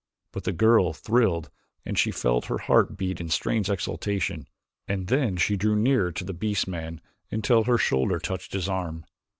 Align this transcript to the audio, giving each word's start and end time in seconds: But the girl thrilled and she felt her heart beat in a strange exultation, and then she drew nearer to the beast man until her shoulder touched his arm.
But 0.33 0.45
the 0.45 0.51
girl 0.51 0.93
thrilled 0.93 1.51
and 1.85 1.95
she 1.95 2.09
felt 2.09 2.45
her 2.45 2.57
heart 2.57 2.97
beat 2.97 3.21
in 3.21 3.27
a 3.27 3.29
strange 3.29 3.69
exultation, 3.69 4.47
and 4.87 5.05
then 5.09 5.37
she 5.37 5.55
drew 5.55 5.75
nearer 5.75 6.11
to 6.13 6.23
the 6.23 6.33
beast 6.33 6.67
man 6.67 7.01
until 7.29 7.65
her 7.65 7.77
shoulder 7.77 8.17
touched 8.17 8.53
his 8.53 8.67
arm. 8.67 9.05